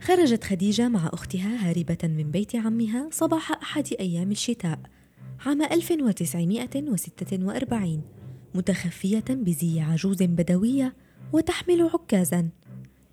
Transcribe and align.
خرجت 0.00 0.44
خديجة 0.44 0.88
مع 0.88 1.10
أختها 1.12 1.68
هاربة 1.68 1.98
من 2.02 2.30
بيت 2.30 2.56
عمها 2.56 3.08
صباح 3.12 3.52
أحد 3.52 3.88
أيام 4.00 4.30
الشتاء 4.30 4.78
عام 5.46 5.62
1946 5.62 8.02
متخفية 8.54 9.24
بزي 9.28 9.80
عجوز 9.80 10.22
بدوية 10.22 10.94
وتحمل 11.32 11.90
عكازا. 11.94 12.48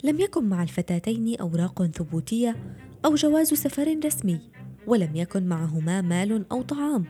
لم 0.03 0.19
يكن 0.19 0.43
مع 0.43 0.63
الفتاتين 0.63 1.39
أوراق 1.39 1.85
ثبوتية 1.85 2.75
أو 3.05 3.15
جواز 3.15 3.53
سفر 3.53 3.99
رسمي 4.05 4.39
ولم 4.87 5.15
يكن 5.15 5.47
معهما 5.47 6.01
مال 6.01 6.45
أو 6.51 6.61
طعام. 6.61 7.05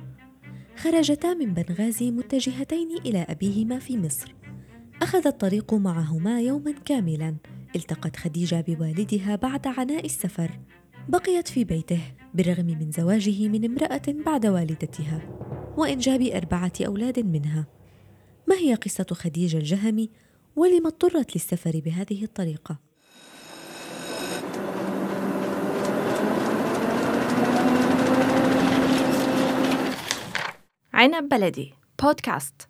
خرجتا 0.77 1.33
من 1.33 1.53
بنغازي 1.53 2.11
متجهتين 2.11 2.97
إلى 3.05 3.25
أبيهما 3.29 3.79
في 3.79 3.97
مصر. 3.97 4.35
أخذ 5.01 5.27
الطريق 5.27 5.73
معهما 5.73 6.41
يوما 6.41 6.71
كاملا. 6.71 7.35
التقت 7.75 8.15
خديجة 8.15 8.63
بوالدها 8.67 9.35
بعد 9.35 9.67
عناء 9.67 10.05
السفر. 10.05 10.59
بقيت 11.09 11.47
في 11.47 11.63
بيته 11.63 12.01
بالرغم 12.33 12.65
من 12.65 12.91
زواجه 12.91 13.47
من 13.47 13.65
امرأة 13.65 14.01
بعد 14.25 14.45
والدتها 14.45 15.21
وإنجاب 15.77 16.21
أربعة 16.21 16.73
أولاد 16.85 17.19
منها. 17.19 17.65
ما 18.47 18.55
هي 18.55 18.73
قصة 18.73 19.05
خديجة 19.11 19.57
الجهمي؟ 19.57 20.09
ولم 20.55 20.87
اضطرت 20.87 21.35
للسفر 21.35 21.81
بهذه 21.85 22.23
الطريقة؟ 22.23 22.79
عنب 30.93 31.29
بلدي 31.29 31.73
بودكاست. 32.03 32.67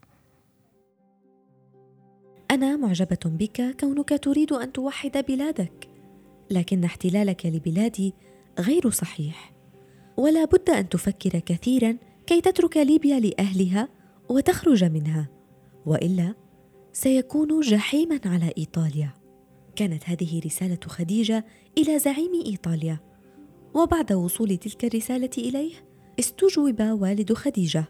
أنا 2.52 2.78
معجبة 2.78 3.20
بك 3.26 3.76
كونك 3.80 4.20
تريد 4.24 4.52
أن 4.52 4.72
توحد 4.72 5.26
بلادك 5.28 5.90
لكن 6.52 6.84
احتلالك 6.84 7.46
لبلادي 7.46 8.14
غير 8.60 8.90
صحيح. 8.90 9.54
ولا 10.18 10.46
بد 10.46 10.70
أن 10.70 10.90
تفكر 10.90 11.40
كثيرا 11.40 11.98
كي 12.28 12.42
تترك 12.42 12.78
ليبيا 12.78 13.20
لأهلها 13.20 13.90
وتخرج 14.30 14.84
منها 14.84 15.30
وإلا 15.86 16.36
سيكون 16.94 17.60
جحيما 17.60 18.20
على 18.26 18.54
إيطاليا. 18.58 19.14
كانت 19.76 20.10
هذه 20.10 20.42
رسالة 20.46 20.80
خديجة 20.88 21.46
إلى 21.78 22.00
زعيم 22.00 22.32
إيطاليا. 22.46 23.00
وبعد 23.74 24.14
وصول 24.14 24.58
تلك 24.58 24.86
الرسالة 24.86 25.30
إليه 25.38 25.74
استجوب 26.20 26.82
والد 26.82 27.34
خديجة 27.34 27.86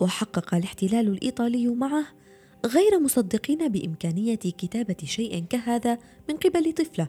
وحقق 0.00 0.54
الاحتلال 0.54 1.08
الإيطالي 1.08 1.66
معه 1.68 2.06
غير 2.66 3.00
مصدقين 3.00 3.68
بإمكانية 3.68 4.34
كتابة 4.34 4.96
شيء 5.04 5.44
كهذا 5.44 5.98
من 6.28 6.36
قبل 6.36 6.72
طفلة 6.72 7.08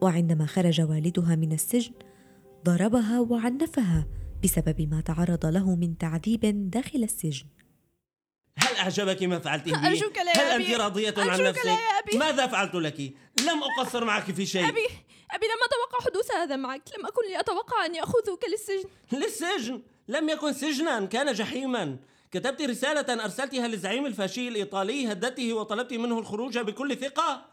وعندما 0.00 0.46
خرج 0.46 0.80
والدها 0.80 1.36
من 1.36 1.52
السجن 1.52 1.92
ضربها 2.64 3.20
وعنفها 3.20 4.06
بسبب 4.44 4.88
ما 4.90 5.00
تعرض 5.00 5.46
له 5.46 5.76
من 5.76 5.98
تعذيب 5.98 6.70
داخل 6.70 7.02
السجن 7.02 7.46
هل 8.58 8.76
أعجبك 8.76 9.22
ما 9.22 9.38
فعلته 9.38 9.80
بي؟ 9.80 9.86
أرجوك 9.88 10.18
لا 10.18 10.42
يا 10.42 10.56
هل 10.56 10.62
أبي. 10.62 10.66
أنت 10.66 10.80
راضية 10.80 11.14
عن 11.18 11.28
أرجوك 11.28 11.46
نفسك؟ 11.46 11.66
لا 11.66 11.72
يا 11.72 11.98
أبي. 11.98 12.18
ماذا 12.18 12.46
فعلت 12.46 12.74
لك؟ 12.74 13.00
لم 13.40 13.62
أقصر 13.62 14.04
معك 14.04 14.30
في 14.32 14.46
شيء 14.46 14.68
أبي 14.68 14.86
أبي 15.30 15.46
لم 15.46 15.58
أتوقع 15.64 16.04
حدوث 16.06 16.30
هذا 16.32 16.56
معك 16.56 16.82
لم 16.98 17.06
أكن 17.06 17.32
لأتوقع 17.32 17.86
أن 17.86 17.94
يأخذوك 17.94 18.44
للسجن 18.48 18.88
للسجن 19.12 19.82
لم 20.08 20.28
يكن 20.28 20.52
سجنا 20.52 21.04
كان 21.04 21.32
جحيما 21.32 21.98
كتبت 22.30 22.62
رسالة 22.62 23.24
أرسلتها 23.24 23.68
للزعيم 23.68 24.06
الفاشي 24.06 24.48
الإيطالي 24.48 25.12
هددته 25.12 25.52
وطلبت 25.52 25.92
منه 25.92 26.18
الخروج 26.18 26.58
بكل 26.58 26.96
ثقة. 26.96 27.44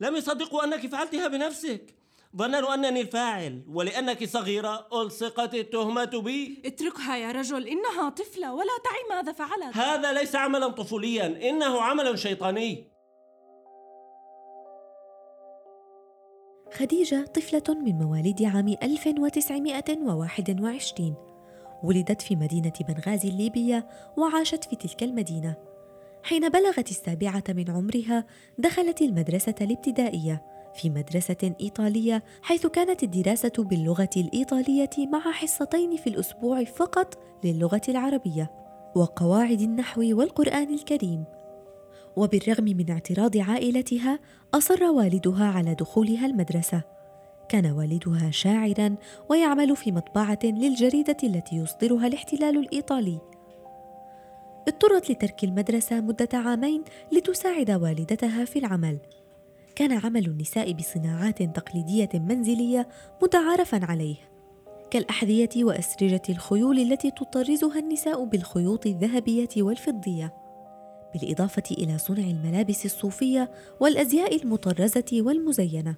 لم 0.00 0.16
يصدقوا 0.16 0.64
أنك 0.64 0.86
فعلتها 0.86 1.28
بنفسك. 1.28 1.94
ظننوا 2.36 2.74
أنني 2.74 3.00
الفاعل 3.00 3.62
ولأنك 3.68 4.24
صغيرة 4.24 4.86
ألصقت 4.92 5.54
التهمة 5.54 6.04
بي. 6.04 6.62
اتركها 6.64 7.16
يا 7.16 7.32
رجل 7.32 7.68
إنها 7.68 8.08
طفلة 8.08 8.54
ولا 8.54 8.72
تعي 8.84 9.16
ماذا 9.16 9.32
فعلت. 9.32 9.76
هذا 9.76 10.12
ليس 10.12 10.36
عملا 10.36 10.68
طفوليا 10.68 11.50
إنه 11.50 11.80
عمل 11.80 12.18
شيطاني. 12.18 12.94
خديجة 16.74 17.24
طفلة 17.24 17.62
من 17.68 17.92
مواليد 17.92 18.42
عام 18.42 18.68
1921 18.82 21.33
ولدت 21.84 22.22
في 22.22 22.36
مدينة 22.36 22.72
بنغازي 22.88 23.28
الليبية 23.28 23.86
وعاشت 24.16 24.64
في 24.64 24.76
تلك 24.76 25.02
المدينة. 25.02 25.56
حين 26.22 26.48
بلغت 26.48 26.90
السابعة 26.90 27.44
من 27.48 27.70
عمرها 27.70 28.24
دخلت 28.58 29.02
المدرسة 29.02 29.54
الابتدائية 29.60 30.42
في 30.74 30.90
مدرسة 30.90 31.54
إيطالية 31.60 32.22
حيث 32.42 32.66
كانت 32.66 33.02
الدراسة 33.02 33.52
باللغة 33.58 34.10
الإيطالية 34.16 34.90
مع 34.98 35.20
حصتين 35.20 35.96
في 35.96 36.06
الأسبوع 36.06 36.64
فقط 36.64 37.18
للغة 37.44 37.82
العربية 37.88 38.50
وقواعد 38.94 39.60
النحو 39.60 40.00
والقرآن 40.00 40.74
الكريم. 40.74 41.24
وبالرغم 42.16 42.64
من 42.64 42.90
اعتراض 42.90 43.36
عائلتها 43.36 44.18
أصر 44.54 44.84
والدها 44.84 45.44
على 45.44 45.74
دخولها 45.74 46.26
المدرسة. 46.26 46.93
كان 47.48 47.66
والدها 47.66 48.30
شاعرا 48.30 48.96
ويعمل 49.28 49.76
في 49.76 49.92
مطبعة 49.92 50.38
للجريدة 50.44 51.16
التي 51.24 51.56
يصدرها 51.56 52.06
الاحتلال 52.06 52.58
الإيطالي. 52.58 53.18
اضطرت 54.68 55.10
لترك 55.10 55.44
المدرسة 55.44 56.00
مدة 56.00 56.28
عامين 56.32 56.84
لتساعد 57.12 57.70
والدتها 57.70 58.44
في 58.44 58.58
العمل. 58.58 58.98
كان 59.76 59.92
عمل 59.92 60.26
النساء 60.26 60.72
بصناعات 60.72 61.42
تقليدية 61.42 62.08
منزلية 62.14 62.88
متعارفا 63.22 63.84
عليه. 63.84 64.16
كالأحذية 64.90 65.48
وأسرجة 65.56 66.22
الخيول 66.28 66.78
التي 66.78 67.10
تطرزها 67.10 67.78
النساء 67.78 68.24
بالخيوط 68.24 68.86
الذهبية 68.86 69.48
والفضية. 69.56 70.34
بالإضافة 71.14 71.62
إلى 71.70 71.98
صنع 71.98 72.24
الملابس 72.24 72.84
الصوفية 72.84 73.50
والأزياء 73.80 74.36
المطرزة 74.42 75.12
والمزينة. 75.12 75.96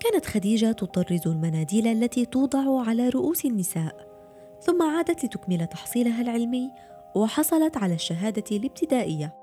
كانت 0.00 0.26
خديجة 0.26 0.72
تطرز 0.72 1.28
المناديل 1.28 1.86
التي 1.86 2.26
توضع 2.26 2.88
على 2.88 3.08
رؤوس 3.08 3.44
النساء 3.44 4.08
ثم 4.60 4.82
عادت 4.82 5.24
لتكمل 5.24 5.66
تحصيلها 5.66 6.22
العلمي 6.22 6.70
وحصلت 7.14 7.76
على 7.76 7.94
الشهادة 7.94 8.56
الابتدائية. 8.56 9.34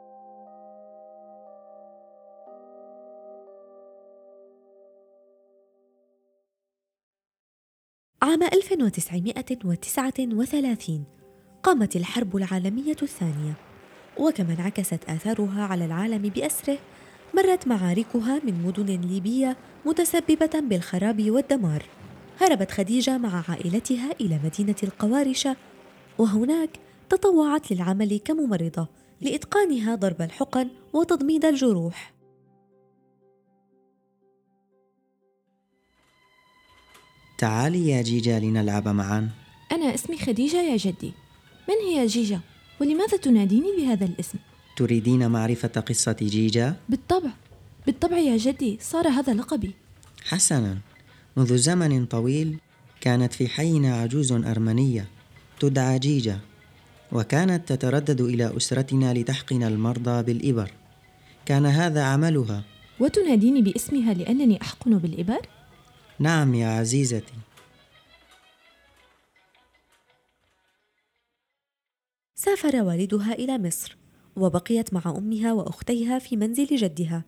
عام 8.21 8.43
1939 8.43 11.03
قامت 11.63 11.95
الحرب 11.95 12.35
العالمية 12.35 12.95
الثانية 13.01 13.53
وكما 14.17 14.53
انعكست 14.53 15.09
آثارها 15.09 15.63
على 15.63 15.85
العالم 15.85 16.21
بأسره 16.21 16.77
مرت 17.33 17.67
معاركها 17.67 18.41
من 18.43 18.63
مدن 18.65 19.01
ليبية 19.01 19.57
متسببة 19.85 20.59
بالخراب 20.59 21.29
والدمار 21.31 21.83
هربت 22.41 22.71
خديجة 22.71 23.17
مع 23.17 23.43
عائلتها 23.49 24.11
إلى 24.21 24.39
مدينة 24.43 24.75
القوارشة 24.83 25.55
وهناك 26.17 26.69
تطوعت 27.09 27.71
للعمل 27.71 28.19
كممرضة 28.25 28.87
لإتقانها 29.21 29.95
ضرب 29.95 30.21
الحقن 30.21 30.69
وتضميد 30.93 31.45
الجروح 31.45 32.13
تعالي 37.37 37.89
يا 37.89 38.01
جيجا 38.01 38.39
لنلعب 38.39 38.87
معا 38.87 39.29
أنا 39.71 39.93
اسمي 39.95 40.17
خديجة 40.17 40.61
يا 40.61 40.77
جدي 40.77 41.11
من 41.69 41.75
هي 41.87 42.05
جيجا؟ 42.05 42.39
ولماذا 42.81 43.17
تناديني 43.17 43.71
بهذا 43.77 44.05
الاسم؟ 44.05 44.37
تريدين 44.75 45.31
معرفة 45.31 45.67
قصة 45.67 46.17
جيجا؟ 46.21 46.75
بالطبع. 46.89 47.29
بالطبع 47.85 48.17
يا 48.17 48.37
جدي 48.37 48.77
صار 48.81 49.07
هذا 49.07 49.33
لقبي. 49.33 49.73
حسنا. 50.23 50.77
منذ 51.37 51.57
زمن 51.57 52.05
طويل 52.05 52.57
كانت 53.01 53.33
في 53.33 53.47
حينا 53.47 54.01
عجوز 54.01 54.31
أرمنية 54.31 55.07
تدعى 55.59 55.99
جيجا 55.99 56.39
وكانت 57.11 57.73
تتردد 57.73 58.21
إلى 58.21 58.57
أسرتنا 58.57 59.13
لتحقن 59.13 59.63
المرضى 59.63 60.23
بالإبر. 60.23 60.71
كان 61.45 61.65
هذا 61.65 62.03
عملها. 62.03 62.63
وتناديني 62.99 63.61
باسمها 63.61 64.13
لأنني 64.13 64.61
أحقن 64.61 64.97
بالإبر؟ 64.97 65.47
نعم 66.19 66.55
يا 66.55 66.67
عزيزتي. 66.67 67.33
سافر 72.35 72.75
والدها 72.75 73.33
إلى 73.33 73.57
مصر. 73.57 74.04
وبقيت 74.35 74.93
مع 74.93 75.01
أمها 75.17 75.53
وأختيها 75.53 76.19
في 76.19 76.37
منزل 76.37 76.65
جدها. 76.65 77.23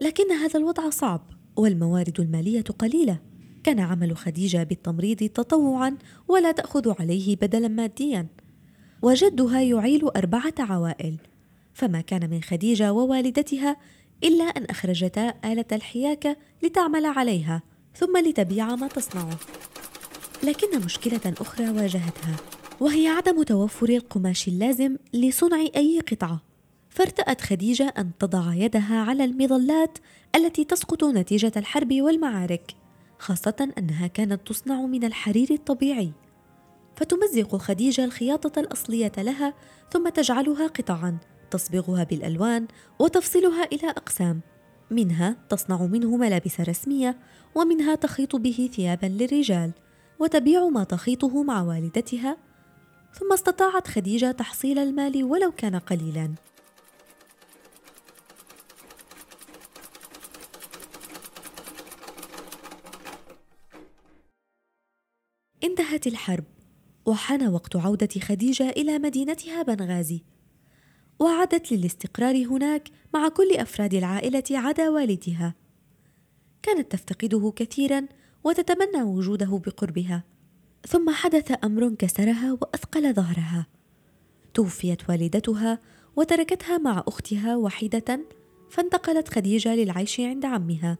لكن 0.00 0.32
هذا 0.32 0.58
الوضع 0.58 0.90
صعب 0.90 1.30
والموارد 1.56 2.20
المالية 2.20 2.64
قليلة. 2.78 3.18
كان 3.64 3.80
عمل 3.80 4.16
خديجة 4.16 4.62
بالتمريض 4.62 5.16
تطوعا 5.16 5.96
ولا 6.28 6.52
تأخذ 6.52 6.94
عليه 7.00 7.36
بدلا 7.36 7.68
ماديا. 7.68 8.26
وجدها 9.02 9.60
يعيل 9.60 10.04
أربعة 10.04 10.54
عوائل. 10.58 11.16
فما 11.74 12.00
كان 12.00 12.30
من 12.30 12.42
خديجة 12.42 12.92
ووالدتها 12.92 13.76
إلا 14.24 14.44
أن 14.44 14.64
أخرجتا 14.64 15.34
آلة 15.44 15.64
الحياكة 15.72 16.36
لتعمل 16.62 17.06
عليها 17.06 17.62
ثم 17.94 18.16
لتبيع 18.16 18.76
ما 18.76 18.88
تصنعه. 18.88 19.38
لكن 20.44 20.80
مشكلة 20.84 21.34
أخرى 21.40 21.70
واجهتها. 21.70 22.36
وهي 22.80 23.08
عدم 23.08 23.42
توفر 23.42 23.88
القماش 23.88 24.48
اللازم 24.48 24.96
لصنع 25.14 25.60
أي 25.76 26.00
قطعة. 26.00 26.40
فارتأت 26.88 27.40
خديجة 27.40 27.94
أن 27.98 28.10
تضع 28.18 28.54
يدها 28.54 29.00
على 29.00 29.24
المظلات 29.24 29.98
التي 30.36 30.64
تسقط 30.64 31.04
نتيجة 31.04 31.52
الحرب 31.56 31.92
والمعارك 31.92 32.74
خاصة 33.18 33.72
أنها 33.78 34.06
كانت 34.06 34.48
تصنع 34.48 34.80
من 34.80 35.04
الحرير 35.04 35.48
الطبيعي. 35.50 36.12
فتمزق 36.96 37.56
خديجة 37.56 38.04
الخياطة 38.04 38.60
الأصلية 38.60 39.12
لها 39.18 39.54
ثم 39.90 40.08
تجعلها 40.08 40.66
قطعا 40.66 41.18
تصبغها 41.50 42.04
بالألوان 42.04 42.66
وتفصلها 42.98 43.64
إلى 43.64 43.90
أقسام. 43.90 44.40
منها 44.90 45.36
تصنع 45.48 45.82
منه 45.82 46.16
ملابس 46.16 46.60
رسمية 46.60 47.18
ومنها 47.54 47.94
تخيط 47.94 48.36
به 48.36 48.70
ثيابا 48.72 49.06
للرجال 49.06 49.72
وتبيع 50.18 50.68
ما 50.68 50.84
تخيطه 50.84 51.42
مع 51.42 51.62
والدتها 51.62 52.49
ثم 53.12 53.32
استطاعت 53.32 53.88
خديجة 53.88 54.30
تحصيل 54.30 54.78
المال 54.78 55.24
ولو 55.24 55.52
كان 55.52 55.76
قليلا. 55.76 56.34
انتهت 65.64 66.06
الحرب 66.06 66.44
وحان 67.06 67.48
وقت 67.48 67.76
عودة 67.76 68.20
خديجة 68.20 68.70
إلى 68.70 68.98
مدينتها 68.98 69.62
بنغازي. 69.62 70.24
وعادت 71.18 71.72
للاستقرار 71.72 72.46
هناك 72.46 72.88
مع 73.14 73.28
كل 73.28 73.56
أفراد 73.56 73.94
العائلة 73.94 74.44
عدا 74.50 74.90
والدها. 74.90 75.54
كانت 76.62 76.92
تفتقده 76.92 77.52
كثيرا 77.56 78.06
وتتمنى 78.44 79.02
وجوده 79.02 79.60
بقربها. 79.66 80.29
ثم 80.86 81.10
حدث 81.10 81.64
أمر 81.64 81.94
كسرها 81.94 82.52
وأثقل 82.52 83.14
ظهرها. 83.14 83.66
توفيت 84.54 85.10
والدتها 85.10 85.78
وتركتها 86.16 86.78
مع 86.78 87.04
أختها 87.08 87.56
وحيدة 87.56 88.20
فانتقلت 88.70 89.28
خديجة 89.28 89.74
للعيش 89.74 90.20
عند 90.20 90.44
عمها. 90.44 90.98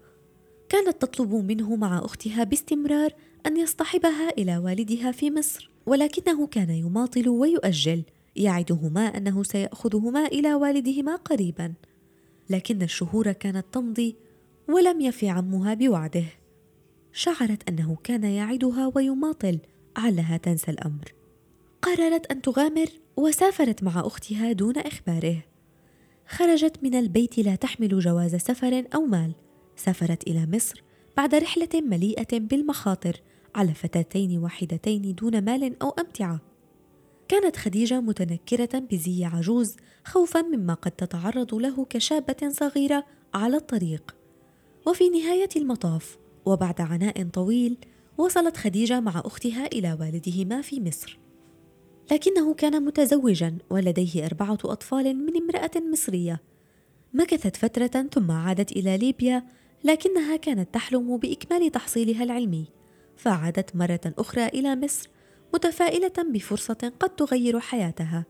كانت 0.68 1.02
تطلب 1.02 1.34
منه 1.34 1.76
مع 1.76 1.98
أختها 1.98 2.44
باستمرار 2.44 3.12
أن 3.46 3.56
يصطحبها 3.56 4.30
إلى 4.38 4.58
والدها 4.58 5.12
في 5.12 5.30
مصر 5.30 5.70
ولكنه 5.86 6.46
كان 6.46 6.70
يماطل 6.70 7.28
ويؤجل 7.28 8.02
يعدهما 8.36 9.00
أنه 9.00 9.42
سيأخذهما 9.42 10.26
إلى 10.26 10.54
والدهما 10.54 11.16
قريبا. 11.16 11.74
لكن 12.50 12.82
الشهور 12.82 13.32
كانت 13.32 13.66
تمضي 13.72 14.16
ولم 14.68 15.00
يف 15.00 15.24
عمها 15.24 15.74
بوعده. 15.74 16.24
شعرت 17.12 17.68
أنه 17.68 17.96
كان 18.04 18.24
يعدها 18.24 18.92
ويماطل 18.94 19.58
علها 19.96 20.36
تنسى 20.36 20.70
الأمر. 20.70 21.14
قررت 21.82 22.26
أن 22.26 22.42
تغامر 22.42 22.86
وسافرت 23.16 23.82
مع 23.82 24.00
أختها 24.00 24.52
دون 24.52 24.78
إخباره. 24.78 25.42
خرجت 26.28 26.82
من 26.82 26.94
البيت 26.94 27.38
لا 27.38 27.54
تحمل 27.54 27.98
جواز 27.98 28.36
سفر 28.36 28.84
أو 28.94 29.00
مال. 29.00 29.34
سافرت 29.76 30.22
إلى 30.22 30.46
مصر 30.52 30.82
بعد 31.16 31.34
رحلة 31.34 31.68
مليئة 31.74 32.38
بالمخاطر 32.38 33.20
على 33.54 33.74
فتاتين 33.74 34.38
واحدتين 34.38 35.14
دون 35.14 35.44
مال 35.44 35.82
أو 35.82 35.88
أمتعة. 35.90 36.40
كانت 37.28 37.56
خديجة 37.56 38.00
متنكرة 38.00 38.78
بزي 38.78 39.24
عجوز 39.24 39.76
خوفا 40.04 40.42
مما 40.42 40.74
قد 40.74 40.90
تتعرض 40.90 41.54
له 41.54 41.84
كشابة 41.84 42.48
صغيرة 42.48 43.04
على 43.34 43.56
الطريق. 43.56 44.16
وفي 44.86 45.08
نهاية 45.08 45.48
المطاف 45.56 46.18
وبعد 46.50 46.80
عناء 46.80 47.24
طويل 47.24 47.76
وصلت 48.18 48.56
خديجة 48.56 49.00
مع 49.00 49.22
أختها 49.24 49.66
إلى 49.66 49.96
والدهما 50.00 50.62
في 50.62 50.80
مصر. 50.80 51.18
لكنه 52.12 52.54
كان 52.54 52.84
متزوجا 52.84 53.58
ولديه 53.70 54.26
أربعة 54.26 54.58
أطفال 54.64 55.16
من 55.16 55.36
امرأة 55.36 55.70
مصرية. 55.92 56.42
مكثت 57.14 57.56
فترة 57.56 58.08
ثم 58.12 58.30
عادت 58.30 58.72
إلى 58.72 58.98
ليبيا 58.98 59.44
لكنها 59.84 60.36
كانت 60.36 60.74
تحلم 60.74 61.16
بإكمال 61.16 61.72
تحصيلها 61.72 62.24
العلمي. 62.24 62.66
فعادت 63.16 63.76
مرة 63.76 64.00
أخرى 64.18 64.46
إلى 64.46 64.76
مصر 64.76 65.10
متفائلة 65.54 66.12
بفرصة 66.18 66.92
قد 67.00 67.10
تغير 67.10 67.60
حياتها. 67.60 68.26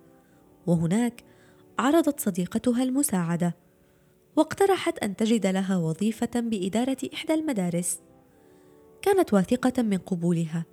وهناك 0.66 1.24
عرضت 1.78 2.20
صديقتها 2.20 2.82
المساعدة. 2.82 3.56
واقترحت 4.36 4.98
أن 4.98 5.16
تجد 5.16 5.46
لها 5.46 5.76
وظيفة 5.76 6.40
بإدارة 6.40 6.98
إحدى 7.14 7.34
المدارس. 7.34 8.00
كانت 9.02 9.34
واثقة 9.34 9.82
من 9.82 9.98
قبولها 9.98 10.64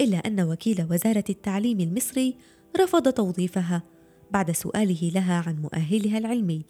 إلا 0.00 0.18
أن 0.18 0.40
وكيل 0.40 0.86
وزارة 0.90 1.24
التعليم 1.30 1.80
المصري 1.80 2.34
رفض 2.80 3.12
توظيفها 3.12 3.82
بعد 4.30 4.50
سؤاله 4.50 5.10
لها 5.14 5.44
عن 5.46 5.56
مؤهلها 5.62 6.18
العلمي 6.18 6.64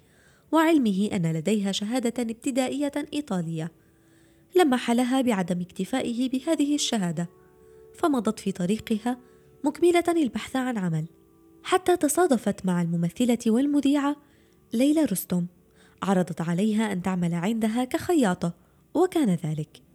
وعلمه 0.52 1.08
أن 1.12 1.32
لديها 1.32 1.72
شهادة 1.72 2.22
ابتدائية 2.22 2.92
إيطالية 3.12 3.72
لمح 4.56 4.90
لها 4.90 5.20
بعدم 5.20 5.60
اكتفائه 5.60 6.28
بهذه 6.28 6.74
الشهادة 6.74 7.28
فمضت 7.94 8.40
في 8.40 8.52
طريقها 8.52 9.18
مكملة 9.64 10.04
البحث 10.08 10.56
عن 10.56 10.78
عمل. 10.78 11.06
حتى 11.62 11.96
تصادفت 11.96 12.66
مع 12.66 12.82
الممثلة 12.82 13.38
والمذيعة 13.46 14.16
ليلى 14.72 15.04
رستم 15.04 15.46
عرضت 16.02 16.40
عليها 16.40 16.92
أن 16.92 17.02
تعمل 17.02 17.34
عندها 17.34 17.84
كخياطة 17.84 18.54
وكان 18.94 19.28
ذلك. 19.44 19.87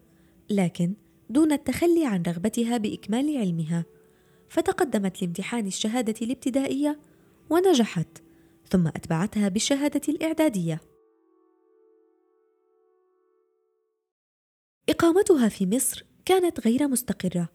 لكن 0.50 0.94
دون 1.30 1.52
التخلي 1.52 2.06
عن 2.06 2.24
رغبتها 2.28 2.78
بإكمال 2.78 3.38
علمها 3.38 3.86
فتقدمت 4.50 5.22
لامتحان 5.22 5.68
الشهادة 5.68 6.14
الابتدائية 6.22 7.00
ونجحت 7.50 8.24
ثم 8.70 8.88
أتبعتها 8.88 9.50
بالشهادة 9.50 10.02
الإعدادية. 10.10 10.82
إقامتها 14.90 15.50
في 15.50 15.66
مصر 15.66 16.06
كانت 16.26 16.68
غير 16.68 16.88
مستقرة 16.88 17.50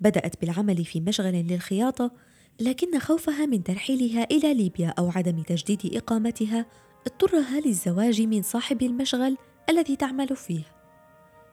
بدأت 0.00 0.40
بالعمل 0.40 0.84
في 0.84 1.00
مشغل 1.00 1.32
للخياطة 1.32 2.12
لكن 2.60 2.98
خوفها 2.98 3.46
من 3.46 3.64
ترحيلها 3.64 4.24
إلى 4.30 4.54
ليبيا 4.54 4.88
أو 4.88 5.10
عدم 5.10 5.42
تجديد 5.42 5.96
إقامتها 5.96 6.66
اضطرها 7.06 7.60
للزواج 7.60 8.22
من 8.22 8.42
صاحب 8.42 8.82
المشغل 8.82 9.36
الذي 9.68 9.96
تعمل 9.96 10.36
فيه. 10.36 10.73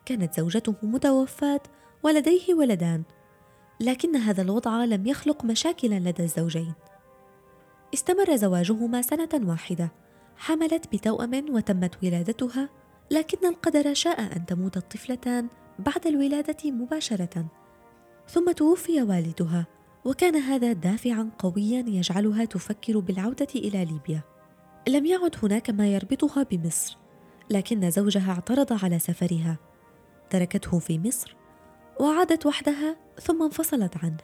كانت 0.06 0.34
زوجته 0.34 0.76
متوفاة 0.84 1.62
ولديه 2.04 2.54
ولدان 2.54 3.04
لكن 3.80 4.16
هذا 4.16 4.42
الوضع 4.42 4.86
لم 4.86 5.08
يخلق 5.08 5.46
مشاكلا 5.46 6.00
لدى 6.00 6.24
الزوجين. 6.24 6.74
استمر 7.94 8.36
زواجهما 8.36 9.02
سنة 9.02 9.30
واحدة 9.34 9.92
حملت 10.38 10.96
بتوأم 10.96 11.46
وتمت 11.50 12.04
ولادتها 12.04 12.70
لكن 13.12 13.48
القدر 13.48 13.94
شاء 13.94 14.22
أن 14.36 14.46
تموت 14.46 14.78
الطفلتان 14.78 15.48
بعد 15.80 16.08
الولادة 16.08 16.72
مباشرة. 16.72 17.46
ثم 18.28 18.52
توفي 18.52 19.02
والدها 19.02 19.68
وكان 20.06 20.36
هذا 20.36 20.74
دافعا 20.74 21.30
قويا 21.40 21.86
يجعلها 21.88 22.46
تفكر 22.46 23.00
بالعودة 23.00 23.48
إلى 23.56 23.86
ليبيا. 23.86 24.22
لم 24.88 25.06
يعد 25.06 25.36
هناك 25.44 25.70
ما 25.70 25.88
يربطها 25.88 26.44
بمصر 26.44 26.98
لكن 27.50 27.92
زوجها 27.92 28.32
اعترض 28.32 28.84
على 28.84 29.00
سفرها. 29.00 29.58
تركته 30.32 30.80
في 30.80 31.00
مصر 31.00 31.36
وعادت 32.00 32.46
وحدها 32.46 32.96
ثم 33.22 33.44
انفصلت 33.44 33.98
عنه. 34.04 34.18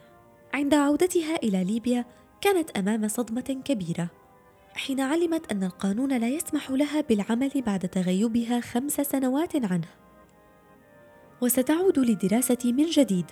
عند 0.54 0.74
عودتها 0.74 1.36
إلى 1.36 1.64
ليبيا 1.64 2.04
كانت 2.40 2.70
أمام 2.70 3.08
صدمة 3.08 3.60
كبيرة 3.64 4.10
حين 4.74 5.00
علمت 5.00 5.52
أن 5.52 5.64
القانون 5.64 6.18
لا 6.18 6.28
يسمح 6.28 6.70
لها 6.70 7.00
بالعمل 7.00 7.50
بعد 7.66 7.88
تغيبها 7.88 8.60
خمس 8.60 8.92
سنوات 8.92 9.64
عنه. 9.72 9.88
وستعود 11.40 11.98
للدراسه 11.98 12.58
من 12.64 12.86
جديد 12.86 13.26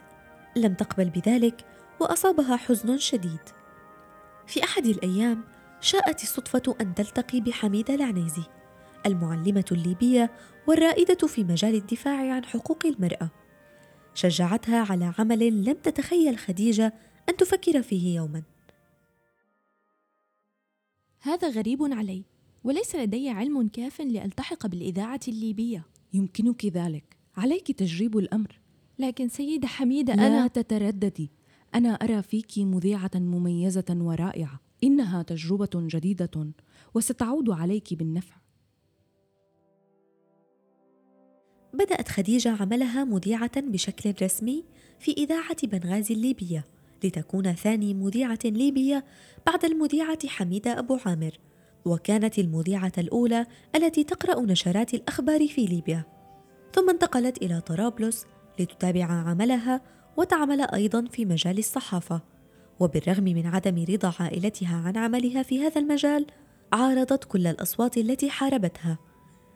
لم 0.56 0.74
تقبل 0.74 1.10
بذلك 1.10 1.64
وأصابها 2.00 2.56
حزن 2.56 2.98
شديد. 2.98 3.40
في 4.46 4.64
أحد 4.64 4.86
الأيام 4.86 5.44
شاءت 5.80 6.22
الصدفة 6.22 6.76
أن 6.80 6.94
تلتقي 6.94 7.40
بحميده 7.40 7.94
العنيزي. 7.94 8.55
المعلمة 9.06 9.64
الليبية 9.72 10.30
والرائدة 10.66 11.26
في 11.26 11.44
مجال 11.44 11.74
الدفاع 11.74 12.34
عن 12.34 12.44
حقوق 12.44 12.86
المرأة. 12.86 13.30
شجعتها 14.14 14.86
على 14.90 15.12
عمل 15.18 15.64
لم 15.64 15.76
تتخيل 15.82 16.38
خديجة 16.38 16.94
أن 17.28 17.36
تفكر 17.36 17.82
فيه 17.82 18.16
يوما. 18.16 18.42
هذا 21.20 21.48
غريب 21.48 21.82
علي 21.82 22.22
وليس 22.64 22.96
لدي 22.96 23.28
علم 23.28 23.68
كاف 23.68 24.00
لألتحق 24.00 24.66
بالإذاعة 24.66 25.20
الليبية. 25.28 25.86
يمكنك 26.12 26.66
ذلك. 26.66 27.16
عليك 27.36 27.72
تجريب 27.72 28.18
الأمر. 28.18 28.60
لكن 28.98 29.28
سيدة 29.28 29.68
حميدة 29.68 30.14
لا 30.14 30.26
أنا 30.26 30.46
تترددي. 30.46 31.30
أنا 31.74 31.88
أرى 31.88 32.22
فيك 32.22 32.58
مذيعة 32.58 33.10
مميزة 33.14 33.84
ورائعة. 33.90 34.60
إنها 34.84 35.22
تجربة 35.22 35.70
جديدة 35.74 36.52
وستعود 36.94 37.50
عليك 37.50 37.94
بالنفع. 37.94 38.36
بدأت 41.76 42.08
خديجة 42.08 42.56
عملها 42.60 43.04
مذيعة 43.04 43.60
بشكل 43.60 44.14
رسمي 44.22 44.64
في 44.98 45.12
إذاعة 45.12 45.66
بنغازي 45.66 46.14
الليبية 46.14 46.64
لتكون 47.04 47.52
ثاني 47.52 47.94
مذيعة 47.94 48.38
ليبية 48.44 49.04
بعد 49.46 49.64
المذيعة 49.64 50.28
حميدة 50.28 50.78
أبو 50.78 50.98
عامر 51.06 51.38
وكانت 51.84 52.38
المذيعة 52.38 52.92
الأولى 52.98 53.46
التي 53.74 54.04
تقرأ 54.04 54.40
نشرات 54.40 54.94
الأخبار 54.94 55.48
في 55.48 55.66
ليبيا. 55.66 56.04
ثم 56.74 56.90
انتقلت 56.90 57.42
إلى 57.42 57.60
طرابلس 57.60 58.26
لتتابع 58.58 59.04
عملها 59.04 59.80
وتعمل 60.16 60.60
أيضا 60.60 61.04
في 61.04 61.24
مجال 61.24 61.58
الصحافة. 61.58 62.20
وبالرغم 62.80 63.24
من 63.24 63.46
عدم 63.46 63.84
رضا 63.88 64.14
عائلتها 64.20 64.76
عن 64.86 64.96
عملها 64.96 65.42
في 65.42 65.62
هذا 65.62 65.80
المجال 65.80 66.26
عارضت 66.72 67.24
كل 67.24 67.46
الأصوات 67.46 67.96
التي 67.96 68.30
حاربتها. 68.30 68.98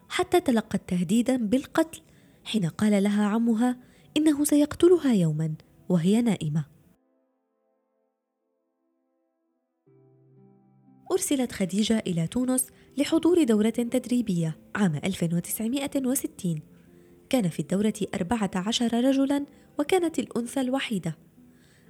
حتى 0.09 0.41
تلقت 0.41 0.81
تهديدا 0.89 1.37
بالقتل 1.37 2.01
حين 2.51 2.67
قال 2.67 3.03
لها 3.03 3.25
عمها 3.25 3.77
إنه 4.17 4.45
سيقتلها 4.45 5.15
يوما 5.15 5.55
وهي 5.89 6.23
نائمة. 6.23 6.65
أرسلت 11.13 11.53
خديجة 11.53 12.03
إلى 12.07 12.27
تونس 12.27 12.67
لحضور 12.99 13.45
دورة 13.45 13.71
تدريبية 13.71 14.59
عام 14.75 14.97
1960 15.05 16.63
كان 17.31 17.49
في 17.49 17.61
الدورة 17.61 17.95
أربعة 18.15 18.51
عشر 18.55 19.05
رجلا 19.05 19.47
وكانت 19.79 20.19
الأنثى 20.19 20.61
الوحيدة. 20.61 21.17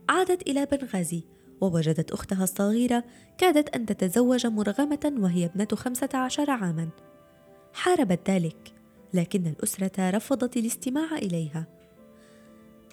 عادت 0.09 0.49
إلى 0.49 0.67
بنغازي 0.67 1.23
ووجدت 1.61 2.11
أختها 2.11 2.45
الصغيرة 2.45 3.05
كادت 3.39 3.69
أن 3.69 3.87
تتزوج 3.87 4.47
مرغمة 4.47 5.13
وهي 5.19 5.45
ابنة 5.45 5.69
خمسة 5.75 6.09
عشر 6.15 6.51
عاما. 6.51 6.89
حاربت 7.73 8.31
ذلك. 8.31 8.80
لكن 9.15 9.47
الأسرة 9.47 10.11
رفضت 10.11 10.57
الاستماع 10.57 11.17
إليها. 11.17 11.67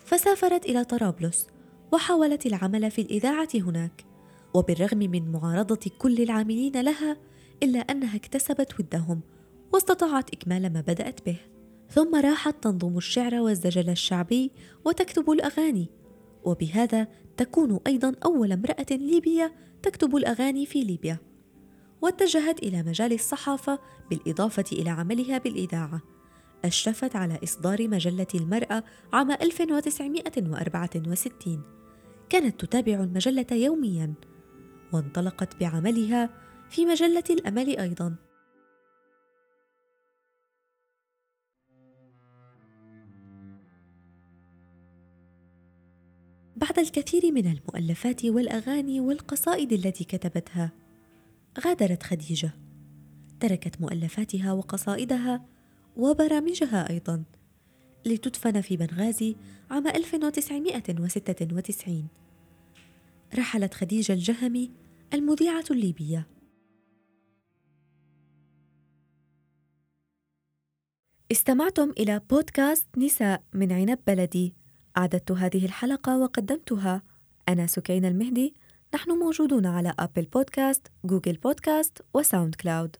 فسافرت 0.05 0.65
إلى 0.65 0.83
طرابلس 0.83 1.47
وحاولت 1.93 2.45
العمل 2.45 2.91
في 2.91 3.01
الإذاعة 3.01 3.49
هناك 3.55 4.05
وبالرغم 4.53 4.97
من 4.97 5.31
معارضة 5.31 5.91
كل 5.97 6.21
العاملين 6.21 6.81
لها 6.81 7.17
إلا 7.63 7.79
أنها 7.79 8.15
اكتسبت 8.15 8.79
ودهم 8.79 9.21
واستطاعت 9.73 10.33
إكمال 10.33 10.73
ما 10.73 10.81
بدأت 10.81 11.25
به. 11.25 11.37
ثم 11.89 12.15
راحت 12.15 12.63
تنظم 12.63 12.97
الشعر 12.97 13.35
والزجل 13.35 13.89
الشعبي 13.89 14.51
وتكتب 14.85 15.31
الأغاني. 15.31 15.89
وبهذا 16.43 17.07
تكون 17.37 17.79
أيضا 17.87 18.15
أول 18.25 18.51
امرأة 18.51 18.85
ليبية 18.91 19.53
تكتب 19.83 20.15
الأغاني 20.15 20.65
في 20.65 20.81
ليبيا. 20.81 21.17
واتجهت 22.01 22.59
إلى 22.59 22.83
مجال 22.83 23.13
الصحافة 23.13 23.79
بالإضافة 24.09 24.65
إلى 24.71 24.89
عملها 24.89 25.37
بالإذاعة. 25.37 26.01
أشرفت 26.65 27.15
على 27.15 27.39
إصدار 27.43 27.87
مجلة 27.87 28.27
المرأة 28.35 28.83
عام 29.13 29.31
1964 29.31 31.63
كانت 32.29 32.65
تتابع 32.65 32.93
المجلة 32.93 33.45
يومياً. 33.51 34.13
وانطلقت 34.93 35.59
بعملها 35.59 36.29
في 36.69 36.85
مجلة 36.85 37.23
الأمل 37.29 37.77
أيضاً. 37.77 38.15
بعد 46.55 46.79
الكثير 46.79 47.31
من 47.31 47.51
المؤلفات 47.51 48.25
والأغاني 48.25 48.99
والقصائد 48.99 49.73
التي 49.73 50.03
كتبتها 50.03 50.71
غادرت 51.59 52.03
خديجة. 52.03 52.51
تركت 53.39 53.81
مؤلفاتها 53.81 54.53
وقصائدها 54.53 55.45
وبرامجها 55.97 56.89
أيضا. 56.89 57.23
لتدفن 58.05 58.61
في 58.61 58.77
بنغازي 58.77 59.35
عام 59.71 59.87
1996 59.87 62.07
رحلت 63.35 63.73
خديجة 63.73 64.13
الجهمي 64.13 64.71
المذيعة 65.13 65.65
الليبية. 65.71 66.27
استمعتم 71.31 71.89
إلى 71.89 72.21
بودكاست 72.29 72.87
نساء 72.97 73.43
من 73.53 73.71
عنب 73.71 73.99
بلدي. 74.07 74.53
أعددت 74.97 75.31
هذه 75.31 75.65
الحلقة 75.65 76.17
وقدمتها 76.17 77.03
أنا 77.49 77.67
سكينة 77.67 78.05
المهدي. 78.05 78.53
نحن 78.95 79.11
موجودون 79.11 79.65
على 79.65 79.93
Apple 79.99 80.25
Podcast، 80.25 80.87
Google 81.05 81.33
Podcast 81.33 82.01
و 82.13 82.55
SoundCloud 82.55 82.95